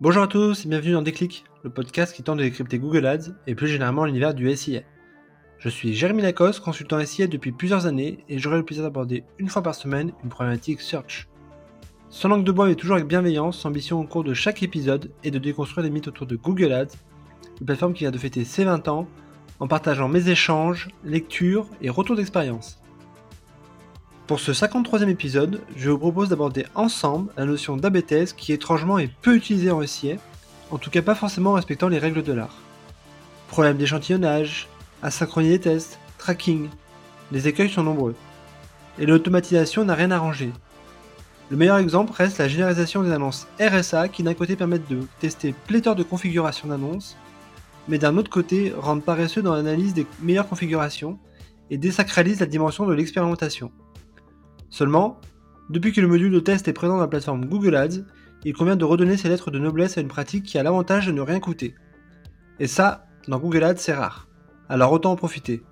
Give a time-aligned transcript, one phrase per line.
[0.00, 3.32] Bonjour à tous et bienvenue dans Déclic, le podcast qui tente de décrypter Google Ads
[3.48, 4.82] et plus généralement l'univers du SIA.
[5.58, 9.48] Je suis Jérémy Lacoste, consultant SIA depuis plusieurs années et j'aurai le plaisir d'aborder une
[9.48, 11.26] fois par semaine une problématique search.
[12.10, 15.32] Sans langue de bois et toujours avec bienveillance, ambition au cours de chaque épisode est
[15.32, 16.94] de déconstruire les mythes autour de Google Ads,
[17.58, 19.08] une plateforme qui vient de fêter ses 20 ans
[19.58, 22.80] en partageant mes échanges, lectures et retours d'expérience.
[24.28, 28.02] Pour ce 53e épisode, je vous propose d'aborder ensemble la notion d'AB
[28.36, 30.16] qui étrangement est peu utilisée en SIA,
[30.70, 32.58] en tout cas pas forcément en respectant les règles de l'art.
[33.48, 34.68] Problème d'échantillonnage,
[35.02, 36.68] asynchroniser les tests, tracking,
[37.32, 38.14] les écueils sont nombreux.
[38.98, 40.50] Et l'automatisation n'a rien arrangé.
[41.50, 45.54] Le meilleur exemple reste la généralisation des annonces RSA qui d'un côté permettent de tester
[45.66, 47.16] pléthore de configurations d'annonces
[47.88, 51.18] mais d'un autre côté rendent paresseux dans l'analyse des meilleures configurations
[51.70, 53.72] et désacralisent la dimension de l'expérimentation.
[54.70, 55.20] Seulement,
[55.70, 58.04] depuis que le module de test est présent dans la plateforme Google Ads,
[58.44, 61.12] il convient de redonner ses lettres de noblesse à une pratique qui a l'avantage de
[61.12, 61.74] ne rien coûter.
[62.60, 64.28] Et ça, dans Google Ads, c'est rare.
[64.68, 65.62] Alors autant en profiter.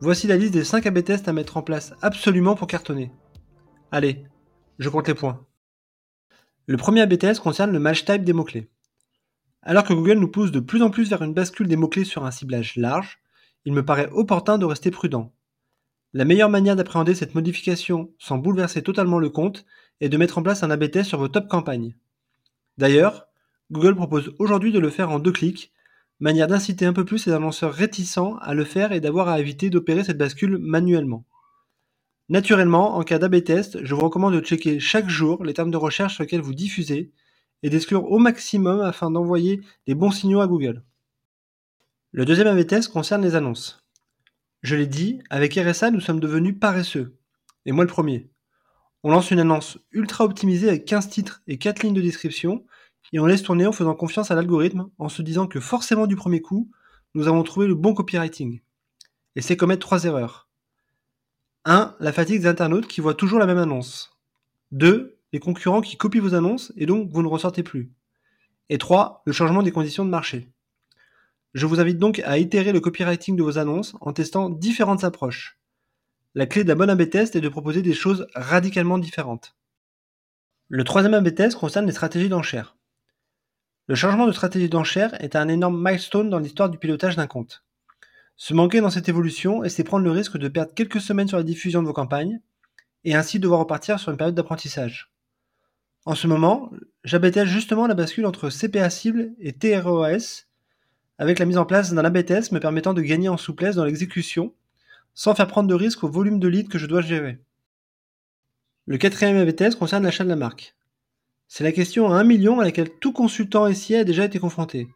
[0.00, 3.12] Voici la liste des 5 AB tests à mettre en place absolument pour cartonner.
[3.90, 4.24] Allez,
[4.78, 5.46] je compte les points.
[6.66, 8.70] Le premier AB test concerne le match type des mots-clés.
[9.62, 12.24] Alors que Google nous pousse de plus en plus vers une bascule des mots-clés sur
[12.24, 13.18] un ciblage large,
[13.64, 15.32] il me paraît opportun de rester prudent.
[16.14, 19.64] La meilleure manière d'appréhender cette modification sans bouleverser totalement le compte
[20.00, 21.96] est de mettre en place un AB test sur vos top campagnes.
[22.76, 23.28] D'ailleurs,
[23.70, 25.72] Google propose aujourd'hui de le faire en deux clics,
[26.20, 29.70] manière d'inciter un peu plus les annonceurs réticents à le faire et d'avoir à éviter
[29.70, 31.24] d'opérer cette bascule manuellement.
[32.28, 35.76] Naturellement, en cas d'AB test, je vous recommande de checker chaque jour les termes de
[35.78, 37.10] recherche sur lesquels vous diffusez
[37.62, 40.82] et d'exclure au maximum afin d'envoyer les bons signaux à Google.
[42.10, 43.81] Le deuxième AV test concerne les annonces.
[44.62, 47.18] Je l'ai dit, avec RSA, nous sommes devenus paresseux.
[47.66, 48.30] Et moi le premier.
[49.02, 52.64] On lance une annonce ultra optimisée avec 15 titres et 4 lignes de description,
[53.12, 56.14] et on laisse tourner en faisant confiance à l'algorithme, en se disant que forcément du
[56.14, 56.70] premier coup,
[57.14, 58.60] nous avons trouvé le bon copywriting.
[59.34, 60.48] Et c'est commettre trois erreurs.
[61.64, 61.96] 1.
[61.98, 64.16] La fatigue des internautes qui voient toujours la même annonce.
[64.70, 67.92] 2 les concurrents qui copient vos annonces et donc vous ne ressortez plus.
[68.68, 69.22] Et 3.
[69.24, 70.52] Le changement des conditions de marché.
[71.54, 75.58] Je vous invite donc à itérer le copywriting de vos annonces en testant différentes approches.
[76.34, 79.54] La clé d'un bon AB test est de proposer des choses radicalement différentes.
[80.68, 82.76] Le troisième AB test concerne les stratégies d'enchères.
[83.86, 87.64] Le changement de stratégie d'enchère est un énorme milestone dans l'histoire du pilotage d'un compte.
[88.36, 91.42] Se manquer dans cette évolution, c'est prendre le risque de perdre quelques semaines sur la
[91.42, 92.40] diffusion de vos campagnes,
[93.04, 95.12] et ainsi devoir repartir sur une période d'apprentissage.
[96.06, 96.70] En ce moment,
[97.04, 100.46] j'abattais justement la bascule entre CPA cible et TROAS,
[101.22, 104.52] avec la mise en place d'un ABTS me permettant de gagner en souplesse dans l'exécution,
[105.14, 107.38] sans faire prendre de risque au volume de leads que je dois gérer.
[108.86, 110.74] Le quatrième ABTS concerne l'achat de la marque.
[111.46, 114.88] C'est la question à 1 million à laquelle tout consultant SIA a déjà été confronté.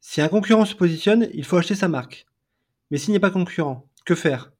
[0.00, 2.26] Si un concurrent se positionne, il faut acheter sa marque.
[2.90, 4.50] Mais s'il n'y a pas concurrent, que faire?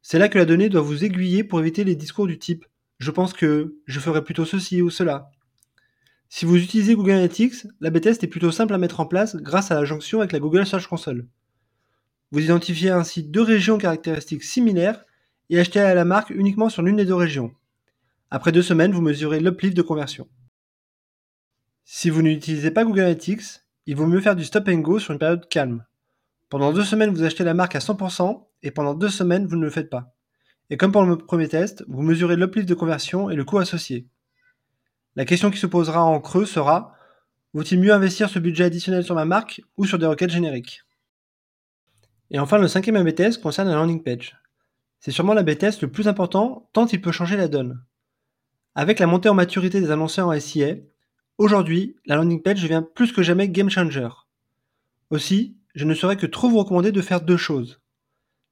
[0.00, 2.64] C'est là que la donnée doit vous aiguiller pour éviter les discours du type
[2.98, 5.30] je pense que je ferai plutôt ceci ou cela.
[6.28, 9.70] Si vous utilisez Google Analytics, l'AB test est plutôt simple à mettre en place grâce
[9.70, 11.26] à la jonction avec la Google Search Console.
[12.30, 15.04] Vous identifiez ainsi deux régions caractéristiques similaires
[15.48, 17.52] et achetez la marque uniquement sur l'une des deux régions.
[18.30, 20.28] Après deux semaines, vous mesurez l'uplift de conversion.
[21.84, 25.14] Si vous n'utilisez pas Google Analytics, il vaut mieux faire du stop and go sur
[25.14, 25.86] une période calme.
[26.50, 29.64] Pendant deux semaines, vous achetez la marque à 100% et pendant deux semaines, vous ne
[29.64, 30.14] le faites pas.
[30.68, 34.06] Et comme pour le premier test, vous mesurez l'uplift de conversion et le coût associé.
[35.18, 36.94] La question qui se posera en creux sera
[37.52, 40.84] vaut-il mieux investir ce budget additionnel sur ma marque ou sur des requêtes génériques?
[42.30, 44.38] Et enfin, le cinquième AB test concerne la landing page.
[45.00, 47.82] C'est sûrement l'AB test le plus important tant il peut changer la donne.
[48.76, 50.76] Avec la montée en maturité des annonceurs en SIA,
[51.36, 54.08] aujourd'hui, la landing page devient plus que jamais game changer.
[55.10, 57.80] Aussi, je ne saurais que trop vous recommander de faire deux choses.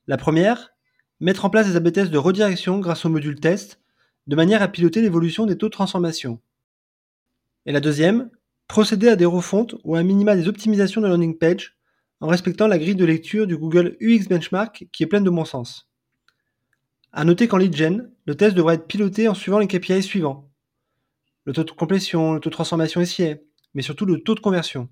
[0.09, 0.72] La première,
[1.21, 3.81] Mettre en place des AB tests de redirection grâce au module test,
[4.27, 6.41] de manière à piloter l'évolution des taux de transformation.
[7.66, 8.31] Et la deuxième,
[8.69, 11.77] procéder à des refontes ou à minima des optimisations de landing page
[12.21, 15.45] en respectant la grille de lecture du Google UX Benchmark qui est pleine de bon
[15.45, 15.91] sens.
[17.13, 20.51] À noter qu'en lead gen, le test devra être piloté en suivant les KPI suivants.
[21.45, 23.36] Le taux de complétion, le taux de transformation SIA,
[23.74, 24.89] mais surtout le taux de conversion.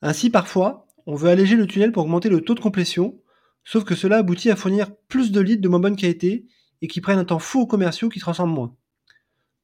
[0.00, 3.18] Ainsi, parfois, on veut alléger le tunnel pour augmenter le taux de complétion
[3.64, 6.46] Sauf que cela aboutit à fournir plus de leads de moins bonne qualité
[6.80, 8.76] et qui prennent un temps fou aux commerciaux qui transforment moins.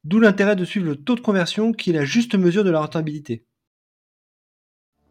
[0.05, 2.79] D'où l'intérêt de suivre le taux de conversion qui est la juste mesure de la
[2.79, 3.45] rentabilité.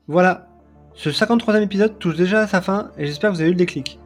[0.06, 0.48] Voilà,
[0.94, 3.58] ce 53e épisode touche déjà à sa fin et j'espère que vous avez eu le
[3.58, 4.00] déclic.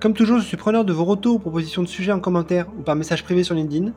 [0.00, 2.82] Comme toujours, je suis preneur de vos retours ou propositions de sujets en commentaire ou
[2.82, 3.92] par message privé sur LinkedIn.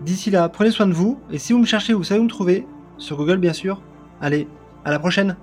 [0.00, 2.28] D'ici là, prenez soin de vous et si vous me cherchez, vous savez où me
[2.28, 2.66] trouver.
[2.98, 3.82] sur Google bien sûr.
[4.20, 4.48] Allez,
[4.84, 5.36] à la prochaine